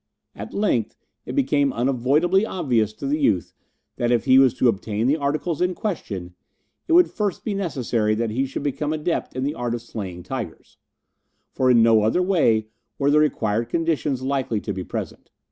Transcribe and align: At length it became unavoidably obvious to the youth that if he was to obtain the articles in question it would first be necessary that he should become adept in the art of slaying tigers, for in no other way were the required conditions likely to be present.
At 0.33 0.51
length 0.51 0.95
it 1.27 1.35
became 1.35 1.71
unavoidably 1.71 2.43
obvious 2.43 2.91
to 2.93 3.05
the 3.05 3.19
youth 3.19 3.53
that 3.97 4.09
if 4.11 4.25
he 4.25 4.39
was 4.39 4.55
to 4.55 4.67
obtain 4.67 5.05
the 5.05 5.15
articles 5.15 5.61
in 5.61 5.75
question 5.75 6.33
it 6.87 6.93
would 6.93 7.11
first 7.11 7.43
be 7.45 7.53
necessary 7.53 8.15
that 8.15 8.31
he 8.31 8.47
should 8.47 8.63
become 8.63 8.93
adept 8.93 9.35
in 9.35 9.43
the 9.43 9.53
art 9.53 9.75
of 9.75 9.81
slaying 9.83 10.23
tigers, 10.23 10.77
for 11.51 11.69
in 11.69 11.83
no 11.83 12.01
other 12.01 12.23
way 12.23 12.69
were 12.97 13.11
the 13.11 13.19
required 13.19 13.69
conditions 13.69 14.23
likely 14.23 14.59
to 14.61 14.73
be 14.73 14.83
present. 14.83 15.29